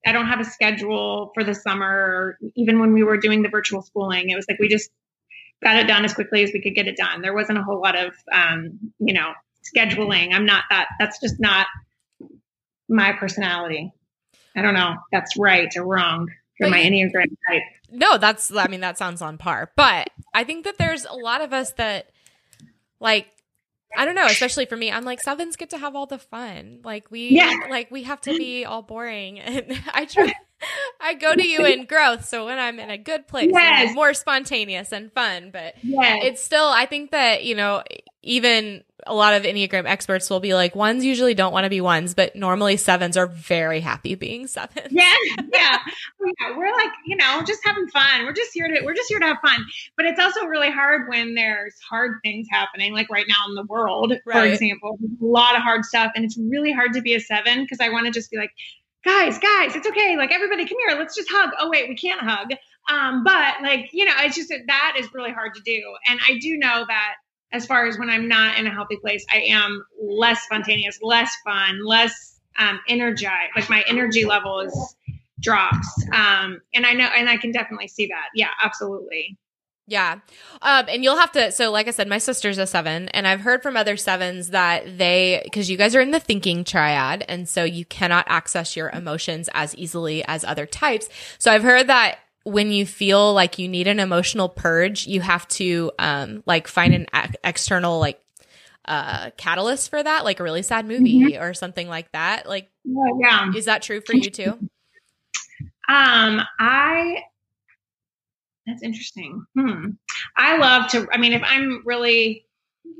[0.05, 2.37] I don't have a schedule for the summer.
[2.55, 4.91] Even when we were doing the virtual schooling, it was like we just
[5.63, 7.21] got it done as quickly as we could get it done.
[7.21, 9.33] There wasn't a whole lot of, um, you know,
[9.75, 10.33] scheduling.
[10.33, 11.67] I'm not that, that's just not
[12.87, 13.91] my personality.
[14.55, 17.61] I don't know that's right or wrong for But my Enneagram type.
[17.91, 19.71] No, that's I mean that sounds on par.
[19.75, 22.09] But I think that there's a lot of us that
[22.99, 23.27] like
[23.97, 26.81] I don't know, especially for me, I'm like sevens get to have all the fun.
[26.83, 27.53] Like we Yeah.
[27.69, 30.33] like we have to be all boring and I try
[30.99, 33.89] I go to you in growth, so when I'm in a good place, Yes.
[33.89, 37.83] I'm more spontaneous and fun, but it's still i think that you know
[38.23, 41.81] even a lot of enneagram experts will be like ones usually don't want to be
[41.81, 45.77] ones but normally sevens are very happy being sevens yeah, yeah,
[46.25, 46.57] yeah.
[46.57, 48.25] We're like, you know, just having fun.
[48.25, 49.59] We're just here to, we're just here to have fun.
[49.97, 53.65] But it's also really hard when there's hard things happening, like right now in the
[53.65, 54.97] world, for example.
[55.21, 57.89] A lot of hard stuff, and it's really hard to be a seven because I
[57.89, 58.51] want to just be like,
[59.03, 60.17] guys, guys, it's okay.
[60.17, 60.97] Like everybody, come here.
[60.97, 61.51] Let's just hug.
[61.59, 62.51] Oh wait, we can't hug.
[62.89, 65.81] Um, but like, you know, it's just that that is really hard to do.
[66.07, 67.15] And I do know that
[67.55, 71.33] as far as when I'm not in a healthy place, I am less spontaneous, less
[71.43, 73.51] fun, less um, energized.
[73.55, 74.95] Like my energy level is
[75.39, 75.87] drops.
[76.13, 78.27] Um, and I know, and I can definitely see that.
[78.35, 79.37] Yeah, absolutely.
[79.87, 80.19] Yeah.
[80.63, 83.41] Um, and you'll have to, so like I said, my sister's a seven, and I've
[83.41, 87.47] heard from other sevens that they, because you guys are in the thinking triad, and
[87.47, 91.07] so you cannot access your emotions as easily as other types.
[91.37, 95.47] So I've heard that when you feel like you need an emotional purge, you have
[95.49, 98.21] to, um, like find an ex- external, like,
[98.85, 102.47] uh, catalyst for that, like a really sad movie or something like that.
[102.47, 103.51] Like, yeah.
[103.53, 104.57] is that true for you too?
[105.87, 107.23] Um, I
[108.65, 109.45] that's interesting.
[109.57, 109.89] Hmm.
[110.35, 111.07] I love to.
[111.11, 112.47] I mean, if I'm really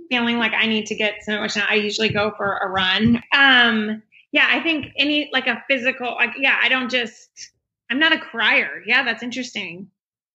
[0.09, 3.21] feeling like I need to get some emotion, I usually go for a run.
[3.33, 7.51] Um, yeah, I think any like a physical, like yeah, I don't just.
[7.89, 8.81] I'm not a crier.
[8.85, 9.89] Yeah, that's interesting.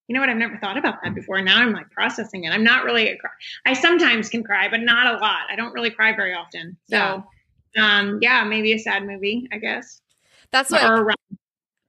[0.06, 0.28] You know what?
[0.28, 1.40] I've never thought about that before.
[1.40, 2.50] Now I'm like processing it.
[2.50, 3.30] I'm not really a cry.
[3.64, 5.42] I sometimes can cry, but not a lot.
[5.50, 6.76] I don't really cry very often.
[6.88, 7.24] So,
[7.80, 10.00] um, yeah, maybe a sad movie, I guess,
[10.50, 11.14] That's what or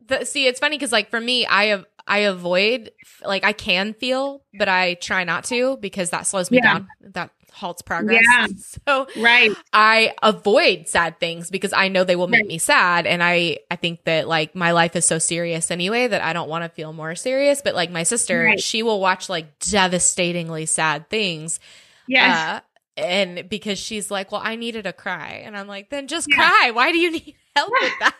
[0.06, 2.91] the, see it's funny because like for me i have i avoid
[3.24, 6.74] like i can feel but i try not to because that slows me Yeah.
[6.74, 8.48] down that halts progress Yeah.
[8.88, 9.52] so Right.
[9.74, 12.48] i avoid sad things because i know they will make Right.
[12.48, 16.22] me sad and i i think that like my life is so serious anyway that
[16.22, 18.60] i don't want to feel more serious but like my sister Right.
[18.60, 21.60] she will watch like devastatingly sad things
[22.08, 22.62] Yeah.
[22.98, 26.28] uh, and because she's like well i needed a cry and i'm like then just
[26.30, 26.36] Yeah.
[26.38, 28.16] cry why do you need help with that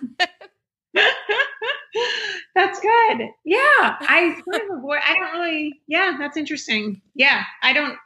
[2.56, 3.28] that's good.
[3.46, 3.58] Yeah.
[4.02, 7.02] I sort of avoid, I don't really, yeah, that's interesting.
[7.16, 7.44] Yeah.
[7.64, 7.98] I don't,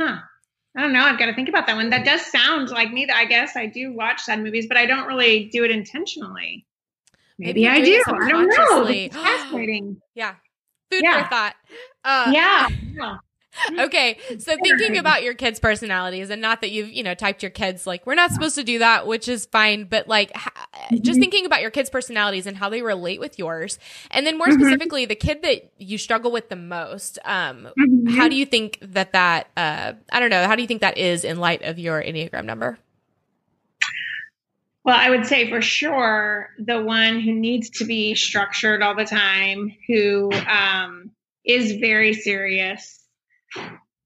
[0.00, 0.16] huh.
[0.76, 1.00] I don't know.
[1.00, 1.90] I've got to think about that one.
[1.90, 3.06] That does sound like me.
[3.06, 6.64] That I guess I do watch sad movies, but I don't really do it intentionally.
[7.38, 8.02] Maybe Maybe, I do.
[8.06, 8.86] I don't know.
[8.86, 10.00] It's fascinating.
[10.14, 10.34] Yeah.
[10.92, 11.24] Food Yeah.
[11.24, 11.54] for thought.
[12.04, 12.68] Uh, yeah.
[12.94, 13.16] yeah.
[13.84, 14.18] Okay.
[14.38, 17.86] So thinking about your kids' personalities and not that you've, you know, typed your kids
[17.86, 19.84] like, we're not supposed to do that, which is fine.
[19.84, 20.66] But like, ha-
[21.00, 21.22] just Mhm.
[21.22, 23.78] thinking about your kids' personalities and how they relate with yours.
[24.10, 24.54] And then more Mhm.
[24.54, 27.18] specifically, the kid that you struggle with the most.
[27.24, 28.10] Um, Mhm.
[28.16, 30.98] how do you think that that, uh, I don't know, how do you think that
[30.98, 32.78] is in light of your Enneagram number?
[34.82, 39.04] Well, I would say for sure the one who needs to be structured all the
[39.04, 41.10] time, who um,
[41.44, 42.98] is very serious,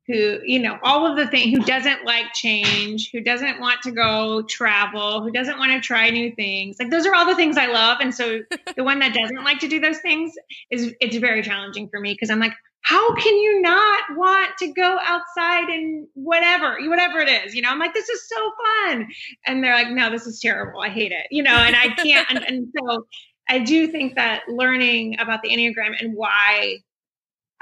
[0.06, 3.90] who, you know, all of the things, who doesn't like change, who doesn't want to
[3.90, 6.76] go travel, who doesn't want to try new things.
[6.78, 7.98] Like those are all the things I love.
[8.00, 8.40] And so
[8.76, 10.34] the one that doesn't like to do those things
[10.70, 14.70] is, it's very challenging for me because I'm like, how can you not want to
[14.72, 17.54] go outside and whatever, whatever it is?
[17.54, 19.08] You know, I'm like, this is so fun.
[19.46, 20.80] And they're like, no, this is terrible.
[20.80, 22.26] I hate it, you know, and I can't.
[22.28, 23.06] and, and so
[23.48, 26.80] I do think that learning about the Enneagram and why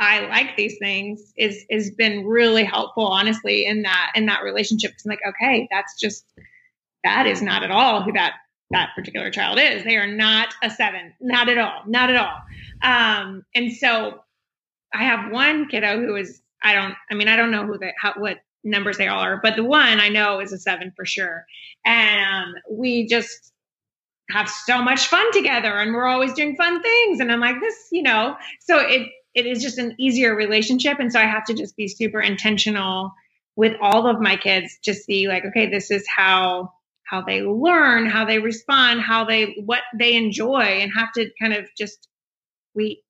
[0.03, 4.91] I like these things is has been really helpful, honestly, in that in that relationship.
[4.91, 6.25] Because I'm like, okay, that's just
[7.05, 8.35] that is not at all who that
[8.71, 9.85] that particular child is.
[9.85, 12.41] They are not a seven, not at all, not at all.
[12.83, 14.25] Um, and so
[14.93, 17.93] I have one kiddo who is I don't I mean I don't know who they
[17.97, 21.07] how, what numbers they all are, but the one I know is a seven for
[21.07, 21.47] sure.
[21.85, 23.53] And um, we just
[24.31, 27.21] have so much fun together, and we're always doing fun things.
[27.21, 31.13] And I'm like this, you know, so it it is just an easier relationship, and
[31.13, 33.13] so I have to just be super intentional
[33.57, 36.73] with all of my kids to see like okay this is how
[37.05, 41.53] how they learn how they respond how they what they enjoy and have to kind
[41.53, 42.09] of just
[42.75, 43.03] we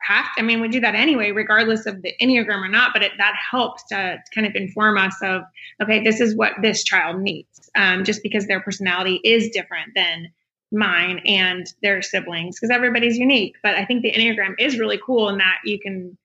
[0.00, 3.02] have to, I mean, we do that anyway, regardless of the Enneagram or not, but
[3.02, 5.42] it, that helps to, kind of inform us of,
[5.82, 10.30] okay, this is what this child needs, um, just because their personality is different than
[10.70, 13.56] mine and their siblings, because everybody's unique.
[13.62, 16.16] But I think the Enneagram is really cool in that you can,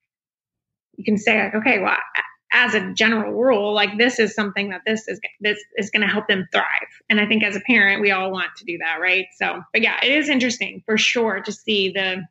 [0.98, 1.98] you can say like, okay, well,
[2.54, 6.08] as a general rule, like this is something that this is this is going to
[6.08, 6.66] help them thrive.
[7.10, 9.26] And I think as a parent, we all want to do that, right?
[9.38, 12.24] So, but yeah, it is interesting for sure to see the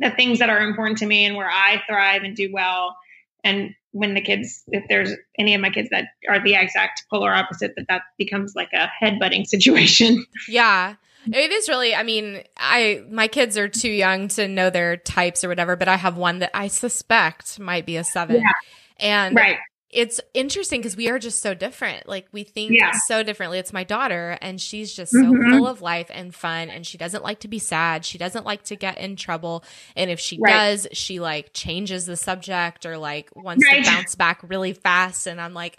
[0.00, 2.96] the things that are important to me and where I thrive and do well.
[3.44, 7.32] And when the kids, if there's any of my kids that are the exact polar
[7.32, 10.26] opposite, that that becomes like a headbutting situation.
[10.48, 10.96] Yeah.
[11.32, 15.44] It is really, I mean, I, my kids are too young to know their types
[15.44, 18.36] or whatever, but I have one that I suspect might be a seven.
[18.36, 18.52] Yeah.
[18.98, 19.58] And right
[19.96, 22.08] it's interesting because we are just so different.
[22.08, 22.90] Like we think yeah.
[23.06, 23.58] so differently.
[23.58, 25.50] It's my daughter, and she's just so mm-hmm.
[25.50, 28.04] full of life and fun, and she doesn't like to be sad.
[28.04, 29.64] She doesn't like to get in trouble,
[29.96, 30.52] and if she right.
[30.52, 33.84] does, she like changes the subject or like wants right.
[33.84, 35.26] to bounce back really fast.
[35.26, 35.78] And I'm like,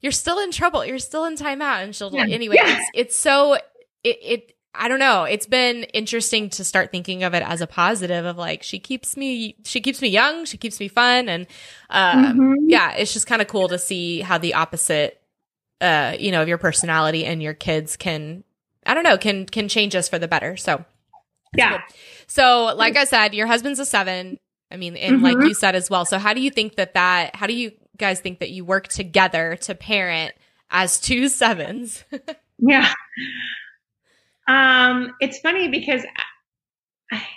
[0.00, 0.84] "You're still in trouble.
[0.86, 2.26] You're still in timeout." And she'll yeah.
[2.28, 2.56] anyway.
[2.56, 2.78] Yeah.
[2.78, 3.54] It's it's so
[4.04, 5.24] it it I don't know.
[5.24, 9.16] It's been interesting to start thinking of it as a positive of like she keeps
[9.16, 11.46] me she keeps me young, she keeps me fun and
[11.90, 12.54] um, mm-hmm.
[12.68, 15.20] yeah, it's just kind of cool to see how the opposite
[15.80, 18.44] uh you know of your personality and your kids can
[18.86, 20.56] I don't know, can can change us for the better.
[20.56, 20.84] So
[21.56, 21.80] Yeah.
[22.26, 24.38] So, like I said, your husband's a 7.
[24.70, 25.24] I mean, and mm-hmm.
[25.24, 26.04] like you said as well.
[26.04, 28.86] So, how do you think that that how do you guys think that you work
[28.86, 30.32] together to parent
[30.70, 32.04] as two sevens?
[32.58, 32.92] yeah.
[34.48, 36.04] Um, it's funny because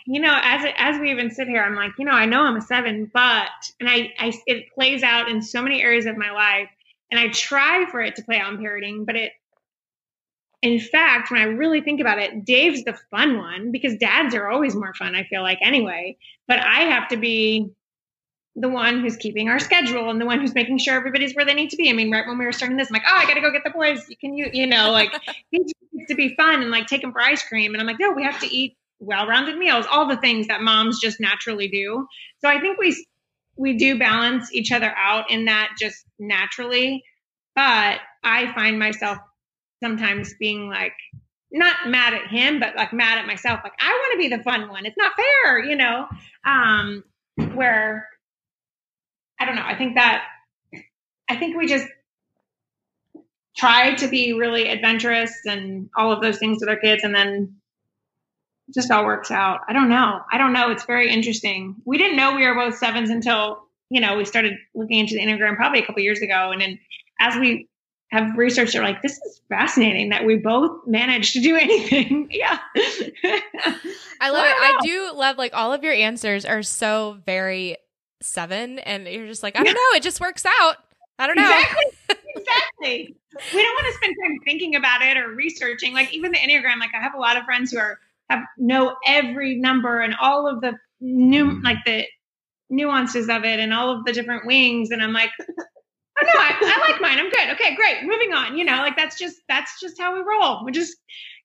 [0.06, 2.58] you know, as as we even sit here, I'm like, you know, I know I'm
[2.58, 6.32] a seven, but and I, I it plays out in so many areas of my
[6.32, 6.70] life,
[7.12, 9.32] and I try for it to play out in parenting, but it,
[10.62, 14.48] in fact, when I really think about it, Dave's the fun one because dads are
[14.48, 15.16] always more fun.
[15.16, 17.72] I feel like anyway, but I have to be
[18.56, 21.56] the one who's keeping our schedule and the one who's making sure everybody's where they
[21.56, 21.90] need to be.
[21.90, 23.52] I mean, right when we were starting this, I'm like, oh, I got to go
[23.52, 24.06] get the boys.
[24.22, 25.12] Can you, you know, like
[25.52, 27.74] it needs to be fun and like take them for ice cream.
[27.74, 31.00] And I'm like, no, we have to eat well-rounded meals, all the things that moms
[31.00, 32.08] just naturally do.
[32.42, 33.06] So I think we
[33.56, 37.04] we do balance each other out in that just naturally.
[37.56, 39.18] But I find myself
[39.82, 40.94] sometimes being like
[41.52, 43.62] not mad at him, but like mad at myself.
[43.64, 44.86] Like I want to be the fun one.
[44.86, 46.08] It's not fair, you know.
[46.46, 47.04] Um,
[47.56, 48.08] where
[49.44, 49.66] I don't know.
[49.66, 50.24] I think that
[51.30, 51.86] I think we just
[53.58, 57.58] try to be really adventurous and all of those things with our kids and then
[58.70, 59.60] it just all works out.
[59.68, 60.22] I don't know.
[60.32, 60.72] I don't know.
[60.72, 61.76] It's very interesting.
[61.84, 65.22] We didn't know we were both sevens until, you know, we started looking into the
[65.22, 66.52] Enneagram probably a couple years ago.
[66.52, 66.80] And then
[67.20, 67.68] as we
[68.12, 72.30] have researched, are like, this is fascinating that we both managed to do anything.
[72.32, 72.60] yeah.
[74.22, 74.56] I love it.
[74.56, 77.76] I do love like all of your answers are so very
[78.24, 80.78] seven and you're just like, I don't know, it just works out.
[81.20, 81.44] I don't know.
[81.44, 81.86] Exactly.
[82.36, 83.16] exactly.
[83.54, 85.94] We don't want to spend time thinking about it or researching.
[85.94, 88.96] Like even the Enneagram, like I have a lot of friends who are have know
[89.06, 91.66] every number and all of the new mm-hmm.
[91.66, 92.06] like the
[92.70, 94.92] nuances of it and all of the different wings.
[94.92, 95.54] And I'm like, oh
[96.22, 97.20] no, I, I like mine.
[97.20, 97.50] I'm good.
[97.54, 98.04] Okay, great.
[98.04, 98.58] Moving on.
[98.58, 100.66] You know, like that's just that's just how we roll.
[100.66, 100.96] We just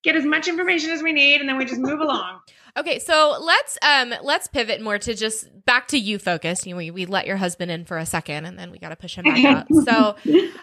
[0.02, 2.40] get as much information as we need, and then we just move along.
[2.78, 6.64] Okay, so let's um let's pivot more to just back to you focus.
[6.64, 8.90] You know, we, we let your husband in for a second and then we got
[8.90, 9.66] to push him back out.
[9.88, 10.16] So,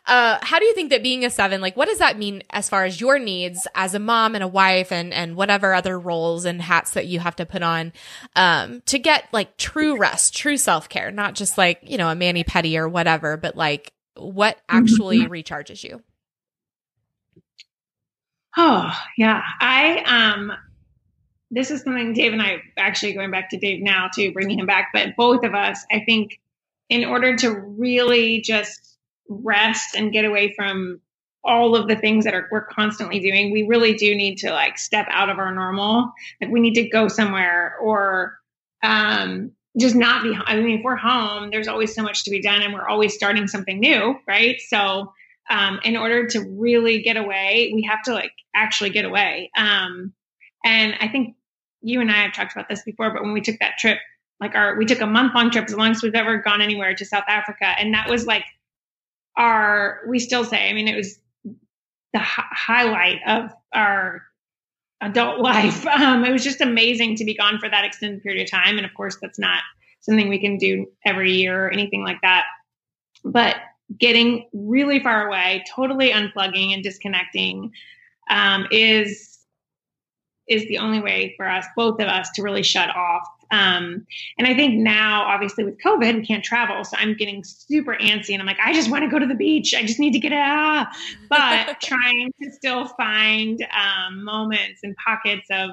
[0.05, 2.69] uh how do you think that being a 7 like what does that mean as
[2.69, 6.45] far as your needs as a mom and a wife and and whatever other roles
[6.45, 7.91] and hats that you have to put on
[8.35, 12.45] um to get like true rest, true self-care, not just like, you know, a mani
[12.45, 15.33] pedi or whatever, but like what actually mm-hmm.
[15.33, 16.01] recharges you?
[18.57, 19.41] Oh, yeah.
[19.59, 20.53] I um
[21.51, 24.65] this is something Dave and I actually going back to Dave now to bringing him
[24.65, 26.39] back, but both of us, I think,
[26.89, 28.97] in order to really just
[29.29, 31.01] rest and get away from
[31.43, 34.77] all of the things that are we're constantly doing, we really do need to like
[34.77, 36.11] step out of our normal.
[36.41, 38.37] Like we need to go somewhere or
[38.81, 40.35] um, just not be.
[40.45, 43.13] I mean, if we're home, there's always so much to be done, and we're always
[43.13, 44.59] starting something new, right?
[44.67, 45.13] So,
[45.49, 49.51] um, in order to really get away, we have to like actually get away.
[49.57, 50.13] Um,
[50.63, 51.35] and I think
[51.81, 53.99] you and I have talked about this before, but when we took that trip,
[54.39, 56.95] like our, we took a month long trip, as long as we've ever gone anywhere
[56.95, 57.65] to South Africa.
[57.65, 58.45] And that was like
[59.37, 61.19] our, we still say, I mean, it was
[62.13, 64.23] the highlight of our
[65.01, 65.85] adult life.
[65.85, 68.77] Um, it was just amazing to be gone for that extended period of time.
[68.77, 69.61] And of course, that's not
[70.01, 72.45] something we can do every year or anything like that.
[73.23, 73.55] But
[73.97, 77.71] getting really far away, totally unplugging and disconnecting
[78.29, 79.31] um, is
[80.47, 83.27] is the only way for us, both of us, to really shut off.
[83.51, 84.05] Um,
[84.37, 86.83] and I think now, obviously, with COVID, we can't travel.
[86.83, 89.35] So I'm getting super antsy and I'm like, I just want to go to the
[89.35, 89.73] beach.
[89.73, 90.87] I just need to get out.
[91.29, 95.71] But trying to still find um, moments and pockets of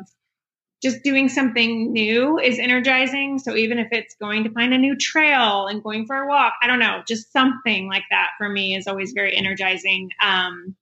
[0.83, 3.39] just doing something new is energizing.
[3.39, 6.55] So even if it's going to find a new trail and going for a walk,
[6.63, 10.11] I don't know, just something like that for me is always very energizing.
[10.21, 10.75] Um,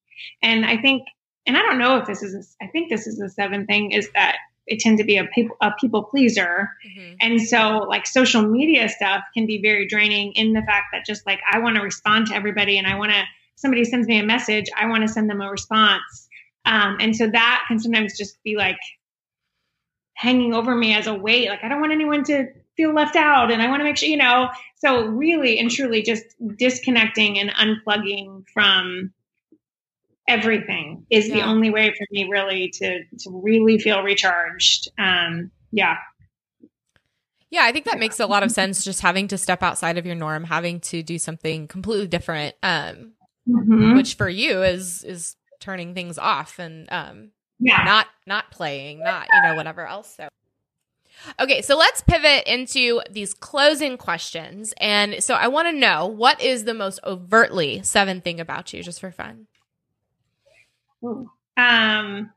[0.43, 1.03] and I think
[1.47, 4.09] and I don't know if this is, I think this is the seventh thing is
[4.15, 4.37] that
[4.67, 6.69] it tend to be a people, a people pleaser.
[6.87, 7.15] Mm-hmm.
[7.21, 11.27] And so like social media stuff can be very draining in the fact that just
[11.27, 13.23] like, I want to respond to everybody and I want to,
[13.57, 16.29] somebody sends me a message, I want to send them a response.
[16.67, 18.79] Um, and so that can sometimes just be like
[20.21, 21.49] hanging over me as a weight.
[21.49, 24.09] Like I don't want anyone to feel left out and I want to make sure,
[24.09, 26.25] you know, so really and truly just
[26.57, 29.15] disconnecting and unplugging from
[30.29, 31.37] everything is yeah.
[31.37, 34.89] the only way for me really to to really feel recharged.
[34.99, 35.97] Um, yeah.
[37.49, 38.85] Yeah, I think that makes a lot of sense.
[38.85, 43.13] Just having to step outside of your norm, having to do something completely different, um,
[43.49, 43.97] mm-hmm.
[43.97, 49.27] which for you is is turning things off and um, yeah, not not playing, not
[49.33, 50.15] you know whatever else.
[50.17, 50.29] So.
[51.39, 54.73] Okay, so let's pivot into these closing questions.
[54.81, 58.83] And so I want to know what is the most overtly seven thing about you,
[58.83, 59.47] just for fun?
[61.03, 62.31] Um,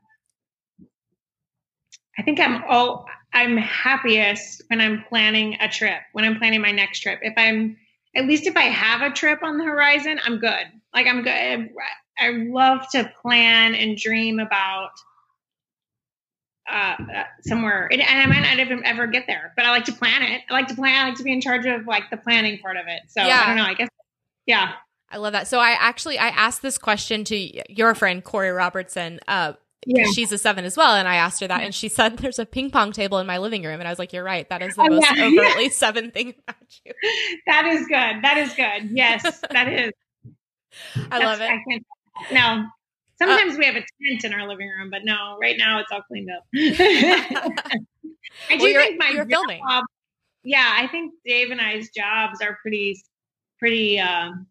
[2.18, 6.70] I think I'm all I'm happiest when I'm planning a trip, when I'm planning my
[6.70, 7.20] next trip.
[7.22, 7.76] If I'm
[8.14, 10.66] at least if I have a trip on the horizon, I'm good.
[10.94, 11.70] Like I'm good.
[12.18, 14.90] I love to plan and dream about
[16.70, 16.96] uh,
[17.42, 20.42] somewhere, and, I might not even ever get there, but I like to plan it.
[20.48, 21.04] I like to plan.
[21.04, 23.02] I like to be in charge of like the planning part of it.
[23.08, 23.42] So yeah.
[23.42, 23.64] I don't know.
[23.64, 23.88] I guess,
[24.46, 24.72] yeah.
[25.10, 25.46] I love that.
[25.46, 29.20] So I actually I asked this question to your friend Korie Robertson.
[29.28, 29.52] Uh,
[29.86, 30.06] yeah.
[30.14, 32.46] she's a seven as well, and I asked her that, and she said there's a
[32.46, 34.48] ping pong table in my living room, and I was like, "You're right.
[34.48, 35.24] That is the oh, most yeah.
[35.26, 36.92] overtly seven thing about you."
[37.46, 38.22] That is good.
[38.22, 38.96] That is good.
[38.96, 39.92] Yes, that is.
[41.10, 41.50] I love it.
[41.50, 41.86] I can't,
[42.32, 42.66] no,
[43.18, 45.90] sometimes uh, we have a tent in our living room, but no, right now it's
[45.92, 46.44] all cleaned up.
[48.50, 49.60] I do well, think my job, filming.
[50.42, 53.02] Yeah, I think Dave and I's jobs are pretty,
[53.58, 54.00] pretty.
[54.00, 54.46] Um,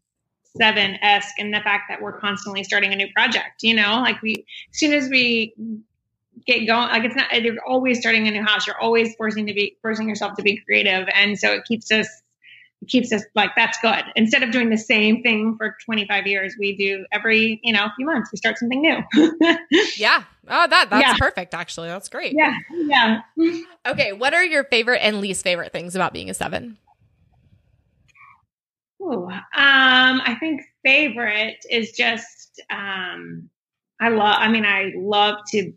[0.58, 3.64] seven esque in the fact that we're constantly starting a new project.
[3.64, 5.54] You know, like we as soon as we
[6.46, 8.68] get going, like it's not you're always starting a new house.
[8.68, 12.08] You're always forcing to be forcing yourself to be creative, and so it keeps us
[12.88, 14.04] keeps us like that's good.
[14.16, 18.06] Instead of doing the same thing for 25 years, we do every you know few
[18.06, 18.98] months we start something new.
[19.98, 20.24] yeah.
[20.48, 21.16] Oh, that that's yeah.
[21.18, 21.54] perfect.
[21.54, 22.34] Actually, that's great.
[22.36, 22.54] Yeah.
[22.72, 23.22] Yeah.
[23.88, 24.14] okay.
[24.14, 26.78] What are your favorite and least favorite things about being a seven?
[29.02, 33.50] Ooh, um, I think favorite is just um,
[34.00, 34.36] I love.
[34.40, 35.74] I mean, I love to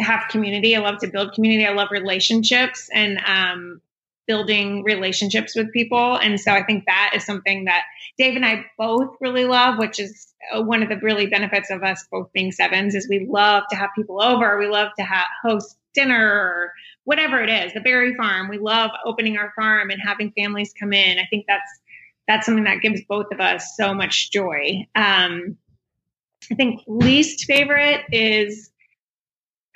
[0.00, 0.74] have community.
[0.74, 1.66] I love to build community.
[1.66, 3.80] I love relationships and um,
[4.26, 6.16] building relationships with people.
[6.16, 7.82] And so I think that is something that
[8.18, 11.82] Dave and I both really love, which is uh, one of the really benefits of
[11.82, 14.58] us both being sevens is we love to have people over.
[14.58, 16.72] We love to have host dinner or
[17.04, 18.48] whatever it is, the berry farm.
[18.48, 21.18] We love opening our farm and having families come in.
[21.18, 21.80] I think that's
[22.26, 24.86] that's something that gives both of us so much joy.
[24.94, 25.58] Um,
[26.50, 28.70] I think least favorite is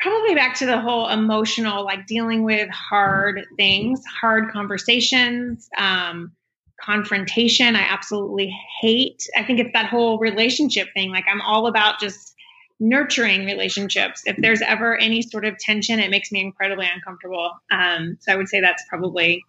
[0.01, 6.32] probably back to the whole emotional, like dealing with hard things, hard conversations, um,
[6.80, 7.74] confrontation.
[7.74, 9.26] I absolutely hate.
[9.36, 11.11] I think it's that whole relationship thing.
[11.11, 12.34] Like I'm all about just
[12.80, 14.22] nurturing relationships.
[14.24, 17.51] If there's ever any sort of tension, it makes me incredibly uncomfortable.
[17.70, 19.44] Um, so I would say that's probably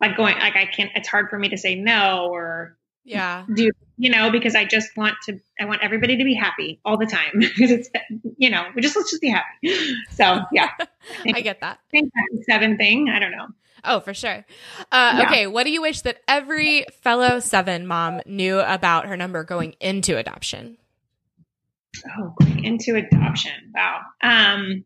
[0.00, 0.90] like going like I can't.
[0.94, 4.96] It's hard for me to say no or yeah do you know because I just
[4.96, 5.38] want to.
[5.60, 7.88] I want everybody to be happy all the time because it's
[8.36, 9.96] you know we just let's just be happy.
[10.10, 10.70] So yeah,
[11.34, 11.78] I get that.
[11.78, 13.08] I think that's seven thing.
[13.08, 13.46] I don't know.
[13.86, 14.44] Oh, for sure.
[14.90, 15.22] Uh, yeah.
[15.26, 19.74] Okay, what do you wish that every fellow seven mom knew about her number going
[19.78, 20.78] into adoption?
[22.18, 23.52] Oh, going into adoption.
[23.74, 24.00] Wow.
[24.22, 24.84] Um,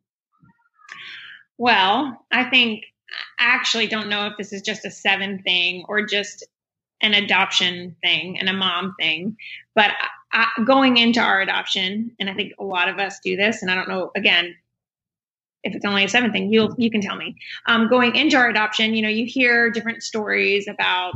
[1.56, 2.84] well, I think
[3.38, 6.44] I actually don't know if this is just a seven thing or just
[7.00, 9.36] an adoption thing and a mom thing.
[9.74, 9.92] But
[10.32, 13.70] I, going into our adoption, and I think a lot of us do this, and
[13.70, 14.54] I don't know, again,
[15.64, 17.36] if it's only a seven thing, you'll, you can tell me.
[17.66, 21.14] Um, going into our adoption, you know, you hear different stories about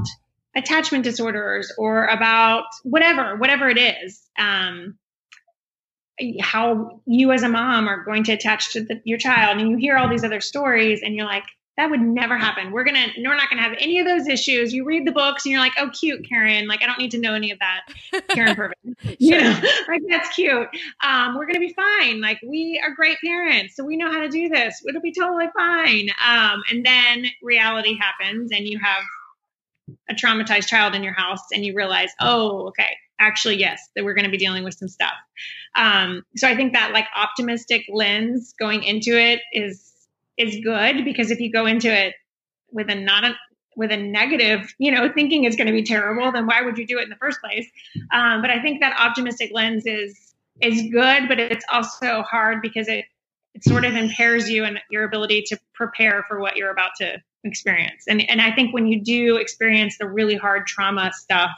[0.55, 4.21] attachment disorders or about whatever, whatever it is.
[4.39, 4.99] Um,
[6.41, 9.77] how you as a mom are going to attach to the, your child, and you
[9.77, 11.45] hear all these other stories, and you're like,
[11.77, 12.71] that would never happen.
[12.71, 14.75] We're gonna we're not gonna have any of those issues.
[14.75, 16.67] You read the books and you're like, oh cute, Karyn.
[16.67, 17.83] Like I don't need to know any of that.
[18.29, 18.77] Karyn Purvis.
[19.03, 19.15] sure.
[19.19, 20.69] You know, like that's cute.
[21.03, 22.21] Um, we're gonna be fine.
[22.21, 24.83] Like we are great parents, so we know how to do this.
[24.87, 26.11] It'll be totally fine.
[26.27, 29.03] Um, and then reality happens and you have
[30.11, 34.15] a traumatized child in your house and you realize, oh, okay, actually, yes, that we're
[34.15, 35.15] going to be dealing with some stuff.
[35.75, 39.92] Um, so I think that like optimistic lens going into it is
[40.37, 42.15] is good because if you go into it
[42.71, 43.35] with a not a
[43.77, 46.87] with a negative, you know, thinking is going to be terrible, then why would you
[46.87, 47.67] do it in the first place?
[48.13, 52.89] Um, but I think that optimistic lens is is good, but it's also hard because
[52.89, 53.07] it
[53.55, 57.19] it sort of impairs you and your ability to prepare for what you're about to
[57.45, 58.05] experience.
[58.09, 61.51] And and I think when you do experience the really hard trauma stuff,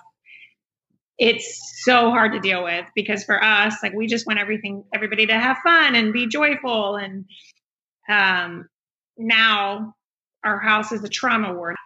[1.18, 5.26] it's so hard to deal with because for us, like we just want everything everybody
[5.26, 7.26] to have fun and be joyful and
[8.08, 8.68] um,
[9.16, 9.94] now
[10.44, 11.76] our house is a trauma ward.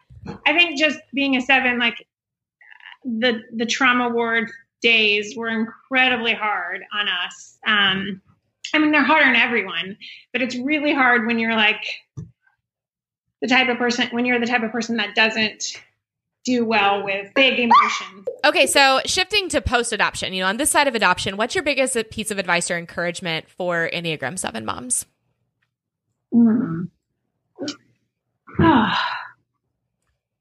[0.47, 2.07] I think just being a seven, like
[3.05, 4.51] the the trauma ward
[4.83, 7.59] days were incredibly hard on us.
[7.67, 8.21] Um,
[8.75, 9.97] I mean, they're hard on everyone,
[10.33, 11.85] but it's really hard when you're like
[13.41, 15.81] the type of person when you're the type of person that doesn't
[16.45, 18.27] do well with big emotions.
[18.45, 21.65] Okay, so shifting to post adoption, you know, on this side of adoption, what's your
[21.65, 25.05] biggest piece of advice or encouragement for Enneagram 7 moms?
[26.35, 26.89] Mm.
[28.61, 28.95] Oh,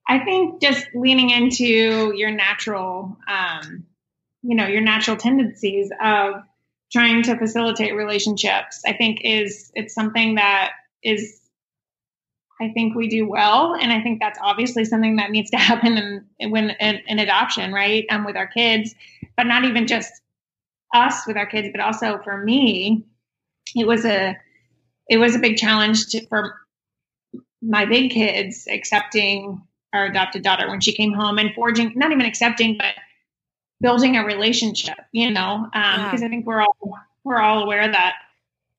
[0.10, 3.86] I think just leaning into your natural, um,
[4.42, 6.44] you know, your natural tendencies of
[6.94, 8.84] trying to facilitate relationships.
[8.86, 10.72] I think is it's something that
[11.04, 11.42] is
[12.60, 16.26] I think we do well, and I think that's obviously something that needs to happen
[16.40, 18.06] in when in, in, adoption, right?
[18.10, 18.96] Um, with our kids,
[19.36, 20.12] but not even just
[20.94, 23.06] us with our kids, but also for me,
[23.76, 24.38] it was a
[25.10, 26.56] it was a big challenge to, for
[27.62, 29.62] my big kids accepting
[29.94, 32.94] our adopted daughter when she came home and forging not even accepting but
[33.82, 36.26] building a relationship you know because um, yeah.
[36.26, 38.16] i think we're all we're all aware that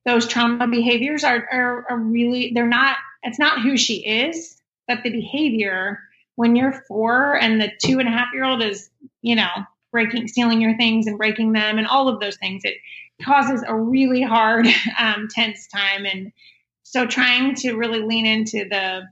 [0.04, 5.02] those trauma behaviors are, are, are really they're not it's not who she is but
[5.02, 6.00] the behavior
[6.36, 8.90] when you're four and the two and a half year old is
[9.22, 9.48] you know
[9.90, 12.76] breaking stealing your things and breaking them and all of those things it
[13.22, 14.66] causes a really hard
[14.98, 16.06] um, tense time.
[16.06, 16.32] And
[16.82, 19.02] so trying to really lean into the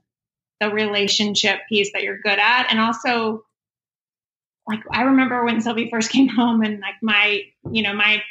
[0.59, 2.68] the relationship piece that you're good at.
[2.70, 3.44] And also
[4.66, 8.22] like I remember when Sylvie first came home and like my you know my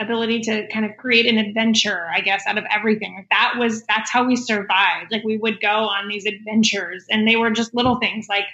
[0.00, 3.26] ability to kind of create an adventure I guess out of everything.
[3.30, 5.10] That was that's how we survived.
[5.10, 8.46] Like we would go on these adventures and they were just little things like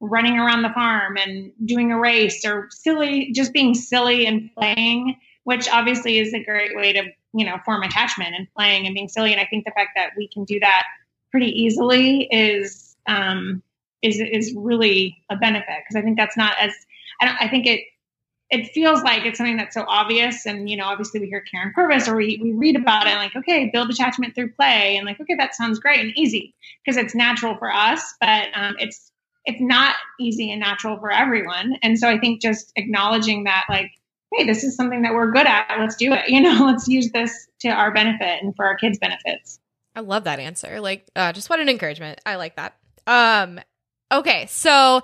[0.00, 5.16] running around the farm and doing a race or silly just being silly and playing
[5.50, 7.02] which obviously is a great way to
[7.34, 9.32] you know form attachment and playing and being silly.
[9.32, 10.84] And i think the fact that we can do that
[11.32, 13.60] pretty easily is um
[14.00, 15.78] is is really a benefit.
[15.82, 16.72] Because i think that's not as
[17.20, 17.80] i don't i think it
[18.48, 20.46] it feels like it's something that's so obvious.
[20.46, 23.34] And you know obviously we hear karyn purvis or we, we read about it like
[23.34, 24.96] okay build attachment through play.
[24.96, 28.76] And like okay that sounds great and easy because it's natural for us but um,
[28.78, 29.10] it's
[29.46, 31.76] it's not easy and natural for everyone.
[31.82, 33.90] And so i think just acknowledging that like
[34.32, 35.76] hey, this is something that we're good at.
[35.78, 36.20] Let's do it.
[36.28, 39.58] You know, let's use this to our benefit and for our kids' benefits.
[39.94, 40.80] I love that answer.
[40.80, 42.20] Like, uh, just what an encouragement.
[42.24, 42.76] I like that.
[43.06, 43.60] Um,
[44.12, 45.02] okay, so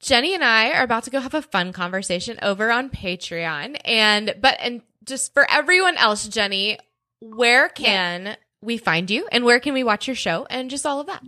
[0.00, 4.34] Jenny and I are about to go have a fun conversation over on Patreon, and
[4.40, 6.78] but and just for everyone else, Jenny,
[7.20, 8.36] where can yeah.
[8.60, 11.22] we find you and where can we watch your show and just all of that?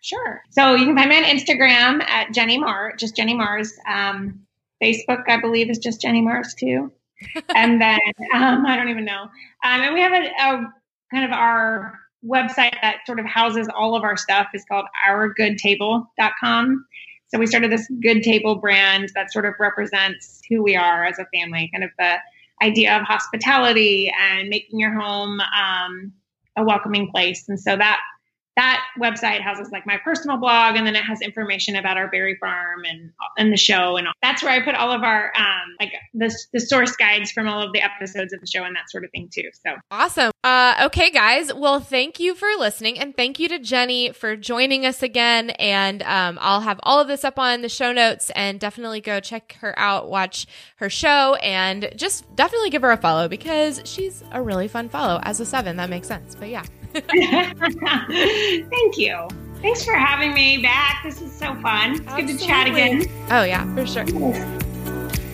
[0.00, 0.42] Sure.
[0.50, 3.70] So you can find me on Instagram at Jenny Marrs, just Jenny Marrs.
[3.88, 4.40] Um,
[4.82, 6.92] Facebook, I believe, is just Jenny Marrs too.
[7.54, 7.98] and then
[8.34, 9.22] um, I don't even know.
[9.22, 9.30] Um,
[9.62, 10.72] and we have a, a,
[11.12, 16.86] kind of our website that sort of houses all of our stuff is called ourgoodtable.com.
[17.28, 21.18] So we started this good table brand that sort of represents who we are as
[21.18, 22.16] a family, kind of the
[22.62, 26.12] idea of hospitality and making your home um,
[26.56, 27.48] a welcoming place.
[27.48, 28.00] And so that
[28.58, 32.36] that website houses like my personal blog and then it has information about our berry
[32.40, 34.12] farm and and the show and all.
[34.20, 37.62] that's where i put all of our um like the, the source guides from all
[37.62, 39.74] of the episodes of the show and that sort of thing too so.
[39.90, 40.30] Awesome.
[40.44, 41.52] Uh okay guys.
[41.54, 46.02] Well thank you for listening and thank you to jenny for joining us again and
[46.02, 49.56] um i'll have all of this up on the show notes and definitely go check
[49.60, 50.46] her out watch
[50.76, 55.20] her show and just definitely give her a follow because she's a really fun follow.
[55.22, 56.64] As a seven that makes sense but yeah
[58.70, 59.28] Thank you.
[59.60, 61.02] Thanks for having me back.
[61.04, 61.92] This is so fun.
[61.92, 62.32] It's Absolutely.
[62.32, 63.02] good to chat again.
[63.30, 64.04] Oh, yeah, for sure.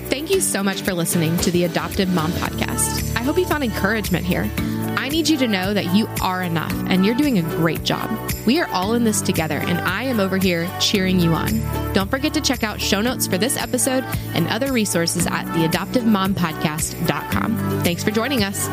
[0.09, 3.14] Thank you so much for listening to the Adoptive Mom Podcast.
[3.16, 4.48] I hope you found encouragement here.
[4.96, 8.11] I need you to know that you are enough and you're doing a great job.
[8.46, 11.61] We are all in this together, and I am over here cheering you on.
[11.92, 17.82] Don't forget to check out show notes for this episode and other resources at theadoptivemompodcast.com.
[17.82, 18.68] Thanks for joining us.